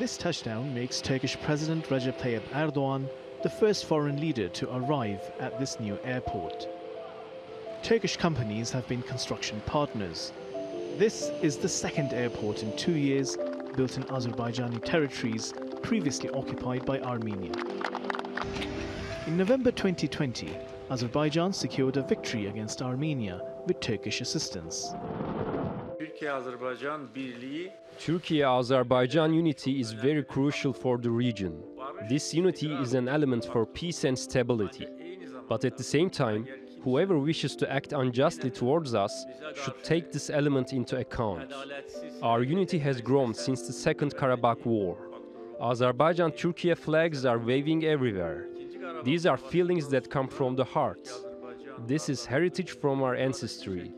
[0.00, 3.06] This touchdown makes Turkish President Recep Tayyip Erdogan
[3.42, 6.66] the first foreign leader to arrive at this new airport.
[7.82, 10.32] Turkish companies have been construction partners.
[10.96, 13.36] This is the second airport in two years
[13.76, 15.52] built in Azerbaijani territories
[15.82, 17.52] previously occupied by Armenia.
[19.26, 20.48] In November 2020,
[20.88, 24.94] Azerbaijan secured a victory against Armenia with Turkish assistance.
[27.98, 31.62] Turkey-Azerbaijan unity is very crucial for the region.
[32.08, 34.86] This unity is an element for peace and stability.
[35.46, 36.48] But at the same time,
[36.82, 41.52] whoever wishes to act unjustly towards us should take this element into account.
[42.22, 44.96] Our unity has grown since the Second Karabakh War.
[45.60, 48.46] Azerbaijan Turkey flags are waving everywhere.
[49.04, 51.10] These are feelings that come from the heart.
[51.86, 53.92] This is heritage from our ancestry.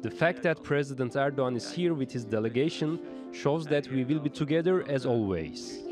[0.00, 3.00] The fact that President Erdogan is here with his delegation
[3.32, 5.82] shows that we will be together as always.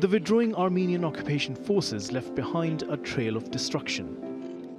[0.00, 4.28] The withdrawing Armenian occupation forces left behind a trail of destruction.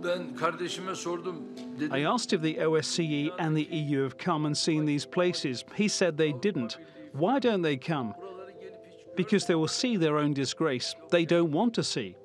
[0.04, 1.36] ben kardeşime sordum.
[1.80, 5.64] Dedim, I asked if the OSCE and the EU have come and seen these places.
[5.76, 6.78] He said they didn't.
[7.14, 8.14] Why don't they come?
[9.16, 10.96] Because they will see their own disgrace.
[11.10, 12.16] They don't want to see.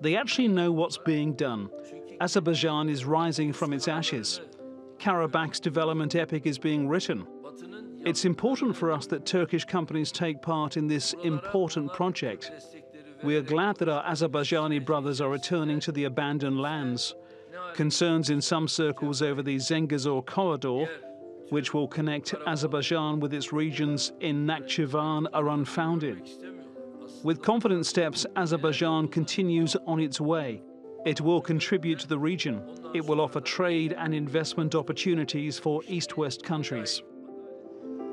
[0.00, 1.70] They actually know what's being done.
[2.20, 4.40] Azerbaijan is rising from its ashes.
[5.00, 7.26] Karabakh's development epic is being written.
[8.04, 12.50] It's important for us that Turkish companies take part in this important project.
[13.22, 17.14] We are glad that our Azerbaijani brothers are returning to the abandoned lands.
[17.74, 20.86] Concerns in some circles over the Zengezur corridor,
[21.50, 26.28] which will connect Azerbaijan with its regions in Nakhchivan, are unfounded.
[27.22, 30.62] With confident steps, Azerbaijan continues on its way.
[31.06, 32.62] It will contribute to the region.
[32.94, 37.02] It will offer trade and investment opportunities for East West countries.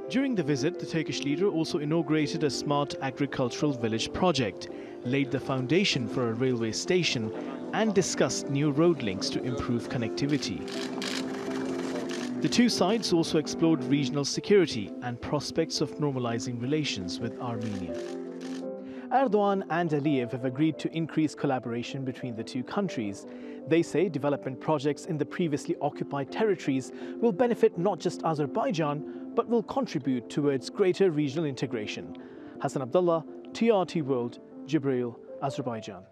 [0.09, 4.69] During the visit, the Turkish leader also inaugurated a smart agricultural village project,
[5.03, 7.29] laid the foundation for a railway station,
[7.73, 10.61] and discussed new road links to improve connectivity.
[12.41, 18.26] The two sides also explored regional security and prospects of normalizing relations with Armenia.
[19.11, 23.25] Erdogan and Aliyev have agreed to increase collaboration between the two countries.
[23.67, 26.91] They say development projects in the previously occupied territories
[27.21, 32.17] will benefit not just Azerbaijan, but will contribute towards greater regional integration.
[32.61, 33.23] Hassan Abdullah,
[33.53, 36.03] TRT World, Jabrayil, Azerbaijan.